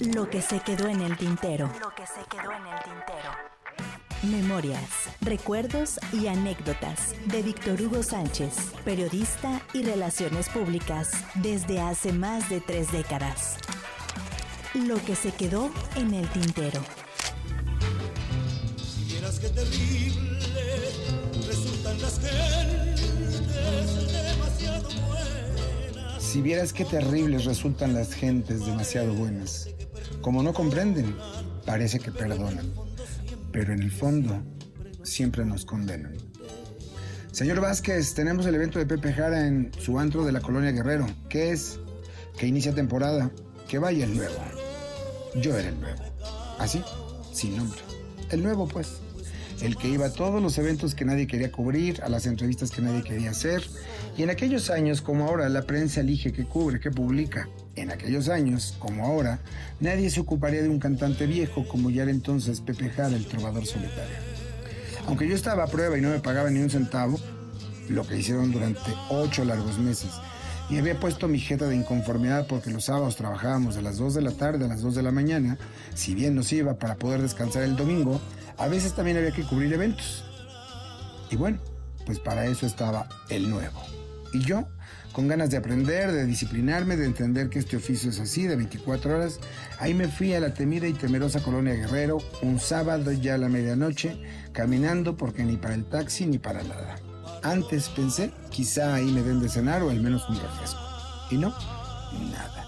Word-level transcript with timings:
Lo 0.00 0.28
que 0.28 0.42
se 0.42 0.58
quedó 0.60 0.88
en 0.88 1.00
el 1.00 1.16
tintero. 1.16 1.70
Lo 1.80 1.94
que 1.94 2.06
se 2.06 2.24
quedó 2.28 2.50
en 2.50 2.66
el 2.66 2.82
tintero. 2.82 3.30
Memorias, 4.22 5.10
recuerdos 5.20 6.00
y 6.12 6.26
anécdotas 6.26 7.14
de 7.26 7.42
Víctor 7.42 7.80
Hugo 7.80 8.02
Sánchez, 8.02 8.54
periodista 8.84 9.60
y 9.72 9.82
relaciones 9.82 10.48
públicas 10.48 11.12
desde 11.36 11.80
hace 11.80 12.12
más 12.12 12.48
de 12.48 12.60
tres 12.60 12.90
décadas. 12.90 13.58
Lo 14.74 14.96
que 15.04 15.14
se 15.14 15.32
quedó 15.32 15.70
en 15.96 16.14
el 16.14 16.28
tintero. 16.30 16.80
Si 18.76 19.04
vieras 19.04 19.38
qué 19.38 19.48
terrible 19.50 20.90
resultan 21.46 22.00
las 22.00 22.18
gentes 22.18 23.40
buenas. 23.46 24.31
Si 26.32 26.40
vieras 26.40 26.72
qué 26.72 26.86
terribles 26.86 27.44
resultan 27.44 27.92
las 27.92 28.14
gentes 28.14 28.64
demasiado 28.64 29.12
buenas. 29.12 29.68
Como 30.22 30.42
no 30.42 30.54
comprenden, 30.54 31.14
parece 31.66 32.00
que 32.00 32.10
perdonan, 32.10 32.72
pero 33.52 33.74
en 33.74 33.82
el 33.82 33.90
fondo 33.90 34.42
siempre 35.02 35.44
nos 35.44 35.66
condenan. 35.66 36.16
Señor 37.32 37.60
Vázquez, 37.60 38.14
tenemos 38.14 38.46
el 38.46 38.54
evento 38.54 38.78
de 38.78 38.86
Pepe 38.86 39.12
Jara 39.12 39.46
en 39.46 39.72
su 39.78 39.98
antro 39.98 40.24
de 40.24 40.32
la 40.32 40.40
colonia 40.40 40.70
Guerrero. 40.70 41.06
¿Qué 41.28 41.50
es? 41.50 41.78
Que 42.38 42.46
inicia 42.46 42.74
temporada. 42.74 43.30
Que 43.68 43.78
vaya 43.78 44.06
el 44.06 44.16
nuevo. 44.16 44.34
Yo 45.34 45.54
era 45.54 45.68
el 45.68 45.78
nuevo. 45.78 46.02
¿Así? 46.58 46.82
Sin 47.30 47.58
nombre. 47.58 47.82
El 48.30 48.42
nuevo, 48.42 48.66
pues. 48.66 49.02
El 49.60 49.76
que 49.76 49.88
iba 49.88 50.06
a 50.06 50.12
todos 50.12 50.42
los 50.42 50.58
eventos 50.58 50.94
que 50.94 51.04
nadie 51.04 51.26
quería 51.26 51.52
cubrir, 51.52 52.02
a 52.02 52.08
las 52.08 52.26
entrevistas 52.26 52.70
que 52.70 52.80
nadie 52.80 53.02
quería 53.02 53.30
hacer. 53.30 53.62
Y 54.16 54.22
en 54.22 54.30
aquellos 54.30 54.70
años, 54.70 55.02
como 55.02 55.26
ahora, 55.26 55.48
la 55.48 55.62
prensa 55.62 56.00
elige 56.00 56.32
qué 56.32 56.44
cubre, 56.44 56.80
qué 56.80 56.90
publica. 56.90 57.48
En 57.76 57.90
aquellos 57.90 58.28
años, 58.28 58.76
como 58.78 59.04
ahora, 59.04 59.40
nadie 59.80 60.10
se 60.10 60.20
ocuparía 60.20 60.62
de 60.62 60.68
un 60.68 60.78
cantante 60.78 61.26
viejo 61.26 61.66
como 61.68 61.90
ya 61.90 62.02
era 62.02 62.10
entonces 62.10 62.60
Pepe 62.60 62.90
Jara, 62.90 63.16
el 63.16 63.26
trovador 63.26 63.66
solitario. 63.66 64.16
Aunque 65.06 65.28
yo 65.28 65.34
estaba 65.34 65.64
a 65.64 65.68
prueba 65.68 65.98
y 65.98 66.00
no 66.00 66.10
me 66.10 66.20
pagaba 66.20 66.50
ni 66.50 66.60
un 66.60 66.70
centavo, 66.70 67.18
lo 67.88 68.06
que 68.06 68.18
hicieron 68.18 68.52
durante 68.52 68.92
ocho 69.10 69.44
largos 69.44 69.78
meses, 69.78 70.10
y 70.70 70.78
había 70.78 70.98
puesto 70.98 71.28
mi 71.28 71.38
jeta 71.38 71.66
de 71.66 71.76
inconformidad 71.76 72.46
porque 72.46 72.70
los 72.70 72.84
sábados 72.84 73.16
trabajábamos 73.16 73.74
de 73.74 73.82
las 73.82 73.98
2 73.98 74.14
de 74.14 74.22
la 74.22 74.30
tarde 74.30 74.64
a 74.64 74.68
las 74.68 74.80
2 74.80 74.94
de 74.94 75.02
la 75.02 75.10
mañana, 75.10 75.58
si 75.94 76.14
bien 76.14 76.34
nos 76.34 76.52
iba 76.52 76.74
para 76.74 76.94
poder 76.94 77.20
descansar 77.20 77.62
el 77.62 77.76
domingo, 77.76 78.20
a 78.56 78.68
veces 78.68 78.94
también 78.94 79.16
había 79.16 79.32
que 79.32 79.42
cubrir 79.44 79.72
eventos. 79.72 80.24
Y 81.30 81.36
bueno, 81.36 81.58
pues 82.04 82.18
para 82.18 82.46
eso 82.46 82.66
estaba 82.66 83.08
el 83.28 83.48
nuevo. 83.48 83.80
Y 84.32 84.40
yo, 84.40 84.66
con 85.12 85.28
ganas 85.28 85.50
de 85.50 85.58
aprender, 85.58 86.10
de 86.12 86.24
disciplinarme, 86.24 86.96
de 86.96 87.06
entender 87.06 87.48
que 87.48 87.58
este 87.58 87.76
oficio 87.76 88.10
es 88.10 88.18
así, 88.20 88.44
de 88.44 88.56
24 88.56 89.14
horas, 89.14 89.40
ahí 89.78 89.94
me 89.94 90.08
fui 90.08 90.32
a 90.34 90.40
la 90.40 90.54
temida 90.54 90.86
y 90.86 90.94
temerosa 90.94 91.42
colonia 91.42 91.74
Guerrero, 91.74 92.18
un 92.42 92.58
sábado 92.58 93.12
ya 93.12 93.34
a 93.34 93.38
la 93.38 93.48
medianoche, 93.48 94.16
caminando 94.52 95.16
porque 95.16 95.44
ni 95.44 95.56
para 95.56 95.74
el 95.74 95.84
taxi 95.84 96.26
ni 96.26 96.38
para 96.38 96.62
nada. 96.62 96.96
Antes 97.42 97.88
pensé, 97.88 98.32
quizá 98.50 98.94
ahí 98.94 99.10
me 99.10 99.22
den 99.22 99.40
de 99.40 99.48
cenar 99.48 99.82
o 99.82 99.90
al 99.90 100.00
menos 100.00 100.28
un 100.28 100.36
refresco. 100.36 100.80
Y 101.30 101.36
no, 101.36 101.54
nada. 102.30 102.62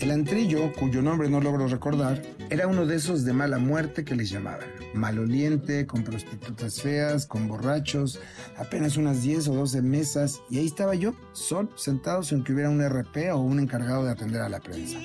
El 0.00 0.12
antrillo, 0.12 0.72
cuyo 0.72 1.02
nombre 1.02 1.28
no 1.28 1.42
logro 1.42 1.68
recordar, 1.68 2.22
era 2.48 2.66
uno 2.66 2.86
de 2.86 2.96
esos 2.96 3.22
de 3.22 3.34
mala 3.34 3.58
muerte 3.58 4.02
que 4.02 4.16
les 4.16 4.30
llamaban. 4.30 4.66
Maloliente, 4.94 5.86
con 5.86 6.04
prostitutas 6.04 6.80
feas, 6.80 7.26
con 7.26 7.46
borrachos, 7.46 8.18
apenas 8.56 8.96
unas 8.96 9.20
10 9.20 9.48
o 9.48 9.54
12 9.56 9.82
mesas, 9.82 10.40
y 10.48 10.56
ahí 10.56 10.64
estaba 10.64 10.94
yo, 10.94 11.14
sol, 11.34 11.68
sentado 11.76 12.22
sin 12.22 12.42
que 12.42 12.54
hubiera 12.54 12.70
un 12.70 12.82
RP 12.82 13.30
o 13.30 13.40
un 13.40 13.60
encargado 13.60 14.06
de 14.06 14.12
atender 14.12 14.40
a 14.40 14.48
la 14.48 14.60
prensa. 14.60 14.96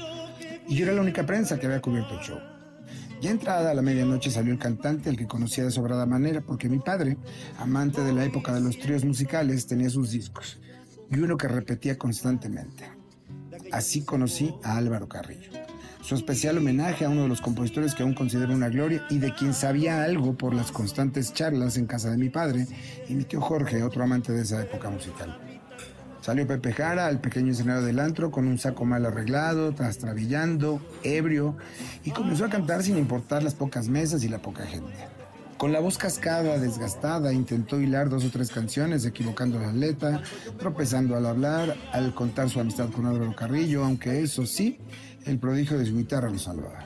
Y 0.66 0.76
yo 0.76 0.86
era 0.86 0.96
la 0.96 1.02
única 1.02 1.26
prensa 1.26 1.60
que 1.60 1.66
había 1.66 1.82
cubierto 1.82 2.14
el 2.14 2.22
show. 2.22 2.40
Ya 3.20 3.32
entrada 3.32 3.72
a 3.72 3.74
la 3.74 3.82
medianoche 3.82 4.32
salió 4.32 4.54
el 4.54 4.60
cantante, 4.60 5.10
el 5.10 5.18
que 5.18 5.28
conocía 5.28 5.66
de 5.66 5.72
sobrada 5.72 6.06
manera, 6.06 6.40
porque 6.40 6.70
mi 6.70 6.80
padre, 6.80 7.18
amante 7.60 8.00
de 8.02 8.14
la 8.14 8.24
época 8.24 8.54
de 8.54 8.62
los 8.62 8.80
tríos 8.80 9.04
musicales, 9.04 9.68
tenía 9.68 9.90
sus 9.90 10.12
discos, 10.12 10.58
y 11.12 11.20
uno 11.20 11.36
que 11.36 11.50
repetía 11.50 11.98
constantemente. 11.98 12.86
Así 13.76 14.06
conocí 14.06 14.56
a 14.64 14.78
Álvaro 14.78 15.10
Carrillo. 15.10 15.52
Su 16.02 16.16
especial 16.16 16.58
homenaje 16.58 17.04
a 17.04 17.10
uno 17.10 17.24
de 17.24 17.28
los 17.28 17.42
compositores 17.42 17.94
que 17.94 18.04
aún 18.04 18.14
considero 18.14 18.54
una 18.54 18.70
gloria 18.70 19.06
y 19.10 19.18
de 19.18 19.34
quien 19.34 19.54
sabía 19.54 20.02
algo 20.02 20.34
por 20.34 20.56
las 20.56 20.72
constantes 20.72 21.34
charlas 21.34 21.76
en 21.76 21.86
casa 21.86 22.10
de 22.10 22.16
mi 22.16 22.30
padre 22.30 22.68
y 23.10 23.16
mi 23.16 23.26
tío 23.26 23.42
Jorge, 23.42 23.84
otro 23.84 24.02
amante 24.02 24.32
de 24.32 24.44
esa 24.44 24.62
época 24.62 24.90
musical. 24.90 25.38
Salió 26.22 26.48
Pepe 26.48 26.72
Jara 26.72 27.08
al 27.08 27.20
pequeño 27.20 27.52
escenario 27.52 27.84
del 27.84 28.00
antro 28.00 28.32
con 28.32 28.48
un 28.48 28.58
saco 28.58 28.86
mal 28.86 29.06
arreglado, 29.06 29.74
trastrabillando, 29.74 30.80
ebrio, 31.04 31.58
y 32.06 32.12
comenzó 32.12 32.46
a 32.46 32.50
cantar 32.50 32.82
sin 32.82 32.98
importar 32.98 33.44
las 33.44 33.56
pocas 33.56 33.90
mesas 33.90 34.24
y 34.24 34.30
la 34.30 34.42
poca 34.42 34.66
gente. 34.66 34.94
Con 35.58 35.72
la 35.72 35.80
voz 35.80 35.98
cascada, 35.98 36.60
desgastada, 36.60 37.32
intentó 37.32 37.80
hilar 37.80 38.10
dos 38.10 38.26
o 38.26 38.30
tres 38.30 38.52
canciones, 38.52 39.06
equivocando 39.06 39.58
la 39.58 39.72
letra, 39.72 40.22
tropezando 40.60 41.16
al 41.16 41.26
hablar, 41.26 41.78
al 41.94 42.14
contar 42.14 42.50
su 42.50 42.60
amistad 42.60 42.90
con 42.90 43.06
Álvaro 43.06 43.34
Carrillo, 43.34 43.86
aunque 43.86 44.22
eso 44.22 44.46
sí, 44.46 44.80
el 45.26 45.40
prodigio 45.40 45.78
de 45.78 45.86
su 45.86 45.96
guitarra 45.96 46.30
lo 46.30 46.38
salvaba. 46.40 46.86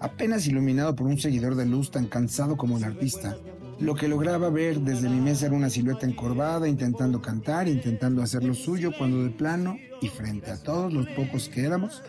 Apenas 0.00 0.46
iluminado 0.46 0.94
por 0.94 1.08
un 1.08 1.18
seguidor 1.18 1.56
de 1.56 1.66
luz 1.66 1.90
tan 1.90 2.06
cansado 2.06 2.56
como 2.56 2.78
el 2.78 2.84
artista, 2.84 3.36
lo 3.82 3.96
que 3.96 4.06
lograba 4.06 4.48
ver 4.48 4.80
desde 4.80 5.08
mi 5.08 5.20
mesa 5.20 5.46
era 5.46 5.56
una 5.56 5.68
silueta 5.68 6.06
encorvada, 6.06 6.68
intentando 6.68 7.20
cantar, 7.20 7.66
intentando 7.66 8.22
hacer 8.22 8.44
lo 8.44 8.54
suyo, 8.54 8.92
cuando 8.96 9.24
de 9.24 9.30
plano, 9.30 9.76
y 10.00 10.06
frente 10.06 10.52
a 10.52 10.62
todos 10.62 10.92
los 10.92 11.08
pocos 11.08 11.48
que 11.48 11.64
éramos, 11.64 12.00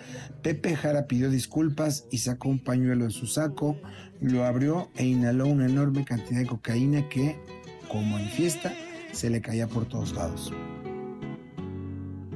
Pepe 0.43 0.75
Jara 0.75 1.07
pidió 1.07 1.31
disculpas 1.31 2.05
y 2.11 2.19
sacó 2.19 2.49
un 2.49 2.59
pañuelo 2.59 3.05
de 3.05 3.11
su 3.11 3.25
saco, 3.25 3.75
lo 4.21 4.45
abrió 4.45 4.91
e 4.95 5.07
inhaló 5.07 5.47
una 5.47 5.65
enorme 5.65 6.05
cantidad 6.05 6.41
de 6.41 6.45
cocaína 6.45 7.09
que, 7.09 7.39
como 7.87 8.19
en 8.19 8.27
fiesta, 8.27 8.71
se 9.11 9.31
le 9.31 9.41
caía 9.41 9.67
por 9.67 9.87
todos 9.87 10.13
lados. 10.13 10.53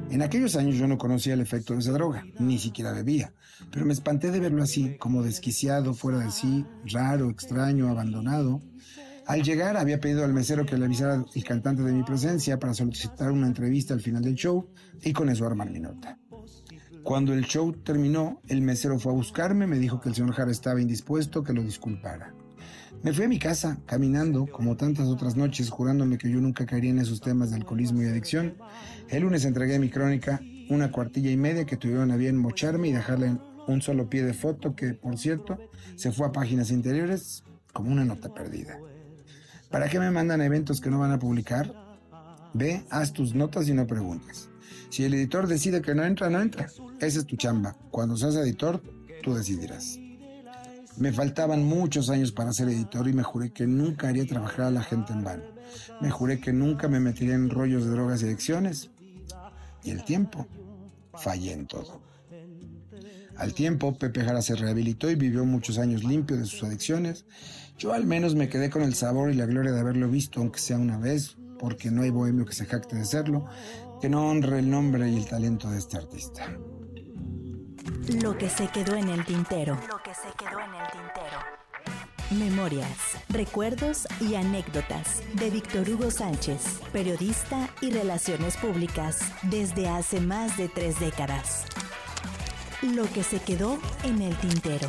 En 0.09 0.23
aquellos 0.23 0.55
años 0.55 0.77
yo 0.77 0.87
no 0.87 0.97
conocía 0.97 1.35
el 1.35 1.41
efecto 1.41 1.73
de 1.73 1.79
esa 1.79 1.91
droga, 1.91 2.25
ni 2.39 2.57
siquiera 2.57 2.91
bebía, 2.91 3.33
pero 3.71 3.85
me 3.85 3.93
espanté 3.93 4.31
de 4.31 4.39
verlo 4.39 4.63
así, 4.63 4.95
como 4.97 5.21
desquiciado, 5.21 5.93
fuera 5.93 6.19
de 6.19 6.31
sí, 6.31 6.65
raro, 6.85 7.29
extraño, 7.29 7.89
abandonado. 7.89 8.61
Al 9.27 9.43
llegar 9.43 9.75
había 9.75 9.99
pedido 9.99 10.23
al 10.23 10.31
mesero 10.31 10.65
que 10.65 10.77
le 10.77 10.85
avisara 10.85 11.25
el 11.35 11.43
cantante 11.43 11.83
de 11.83 11.91
mi 11.91 12.03
presencia 12.03 12.57
para 12.59 12.73
solicitar 12.73 13.29
una 13.29 13.47
entrevista 13.47 13.93
al 13.93 13.99
final 13.99 14.23
del 14.23 14.35
show 14.35 14.69
y 15.03 15.11
con 15.11 15.27
eso 15.27 15.45
armar 15.45 15.69
mi 15.69 15.81
nota. 15.81 16.17
Cuando 17.03 17.33
el 17.33 17.45
show 17.45 17.73
terminó, 17.73 18.41
el 18.47 18.61
mesero 18.61 18.97
fue 18.99 19.11
a 19.11 19.15
buscarme, 19.15 19.67
me 19.67 19.79
dijo 19.79 19.99
que 19.99 20.09
el 20.09 20.15
señor 20.15 20.33
Jara 20.33 20.51
estaba 20.51 20.81
indispuesto, 20.81 21.43
que 21.43 21.51
lo 21.51 21.61
disculpara. 21.61 22.33
Me 23.03 23.11
fui 23.11 23.25
a 23.25 23.27
mi 23.27 23.37
casa, 23.37 23.79
caminando, 23.85 24.47
como 24.47 24.77
tantas 24.77 25.07
otras 25.07 25.35
noches, 25.35 25.69
jurándome 25.69 26.17
que 26.17 26.31
yo 26.31 26.39
nunca 26.39 26.65
caería 26.65 26.91
en 26.91 26.99
esos 26.99 27.19
temas 27.19 27.49
de 27.49 27.57
alcoholismo 27.57 28.01
y 28.01 28.05
adicción. 28.05 28.55
El 29.09 29.23
lunes 29.23 29.43
entregué 29.43 29.77
mi 29.77 29.89
crónica, 29.89 30.41
una 30.69 30.89
cuartilla 30.91 31.31
y 31.31 31.37
media 31.37 31.65
que 31.65 31.77
tuvieron 31.77 32.11
a 32.11 32.15
bien 32.15 32.37
mocharme 32.37 32.87
y 32.87 32.93
dejarle 32.93 33.37
un 33.67 33.81
solo 33.81 34.09
pie 34.09 34.23
de 34.23 34.33
foto 34.33 34.73
que, 34.73 34.93
por 34.93 35.17
cierto, 35.17 35.57
se 35.95 36.13
fue 36.13 36.27
a 36.27 36.31
páginas 36.31 36.71
interiores 36.71 37.43
como 37.73 37.91
una 37.91 38.05
nota 38.05 38.33
perdida. 38.33 38.79
¿Para 39.69 39.89
qué 39.89 39.99
me 39.99 40.11
mandan 40.11 40.41
eventos 40.41 40.79
que 40.79 40.89
no 40.89 40.99
van 40.99 41.11
a 41.11 41.19
publicar? 41.19 41.73
Ve, 42.53 42.85
haz 42.89 43.11
tus 43.11 43.35
notas 43.35 43.67
y 43.67 43.73
no 43.73 43.85
preguntes. 43.85 44.49
Si 44.89 45.03
el 45.03 45.13
editor 45.13 45.47
decide 45.47 45.81
que 45.81 45.93
no 45.93 46.03
entra, 46.03 46.29
no 46.29 46.41
entra. 46.41 46.67
Esa 46.99 47.19
es 47.19 47.25
tu 47.25 47.35
chamba. 47.35 47.75
Cuando 47.91 48.15
seas 48.15 48.35
editor, 48.35 48.81
tú 49.21 49.33
decidirás. 49.33 49.99
Me 50.97 51.11
faltaban 51.11 51.63
muchos 51.63 52.09
años 52.09 52.31
para 52.31 52.53
ser 52.53 52.69
editor 52.69 53.07
y 53.07 53.13
me 53.13 53.23
juré 53.23 53.51
que 53.51 53.67
nunca 53.67 54.07
haría 54.07 54.25
trabajar 54.25 54.65
a 54.65 54.71
la 54.71 54.81
gente 54.81 55.13
en 55.13 55.23
vano. 55.23 55.43
Me 56.01 56.09
juré 56.09 56.39
que 56.39 56.53
nunca 56.53 56.87
me 56.87 56.99
metería 56.99 57.35
en 57.35 57.49
rollos 57.49 57.85
de 57.85 57.91
drogas 57.91 58.21
y 58.21 58.25
adicciones. 58.25 58.89
Y 59.83 59.91
el 59.91 60.03
tiempo, 60.03 60.47
fallé 61.13 61.53
en 61.53 61.67
todo. 61.67 62.01
Al 63.37 63.53
tiempo, 63.53 63.95
Pepe 63.97 64.23
Jara 64.23 64.41
se 64.41 64.55
rehabilitó 64.55 65.11
y 65.11 65.15
vivió 65.15 65.45
muchos 65.45 65.77
años 65.77 66.03
limpio 66.03 66.37
de 66.37 66.45
sus 66.45 66.63
adicciones. 66.63 67.25
Yo 67.77 67.93
al 67.93 68.05
menos 68.05 68.33
me 68.33 68.49
quedé 68.49 68.69
con 68.69 68.81
el 68.81 68.95
sabor 68.95 69.31
y 69.31 69.35
la 69.35 69.45
gloria 69.45 69.71
de 69.71 69.79
haberlo 69.79 70.09
visto, 70.09 70.39
aunque 70.39 70.59
sea 70.59 70.77
una 70.77 70.97
vez, 70.97 71.37
porque 71.59 71.91
no 71.91 72.01
hay 72.01 72.09
bohemio 72.09 72.45
que 72.45 72.53
se 72.53 72.65
jacte 72.65 72.95
de 72.95 73.05
serlo, 73.05 73.45
que 74.01 74.09
no 74.09 74.27
honre 74.27 74.59
el 74.59 74.69
nombre 74.69 75.09
y 75.09 75.17
el 75.17 75.27
talento 75.27 75.69
de 75.69 75.77
este 75.77 75.97
artista. 75.97 76.57
Lo 78.21 78.37
que 78.37 78.49
se 78.49 78.67
quedó 78.69 78.95
en 78.95 79.09
el 79.09 79.23
tintero. 79.25 79.75
Lo 79.87 80.01
que 80.01 80.13
se 80.13 80.35
quedó 80.37 80.59
en 80.59 80.73
el 80.73 80.87
tintero. 80.91 81.57
Memorias, 82.31 83.17
recuerdos 83.29 84.07
y 84.19 84.35
anécdotas 84.35 85.21
de 85.33 85.49
Víctor 85.49 85.89
Hugo 85.89 86.11
Sánchez, 86.11 86.81
periodista 86.91 87.69
y 87.81 87.91
relaciones 87.91 88.57
públicas 88.57 89.19
desde 89.43 89.87
hace 89.87 90.19
más 90.19 90.57
de 90.57 90.67
tres 90.67 90.99
décadas. 90.99 91.65
Lo 92.83 93.11
que 93.11 93.23
se 93.23 93.39
quedó 93.39 93.79
en 94.03 94.21
el 94.21 94.37
tintero. 94.37 94.87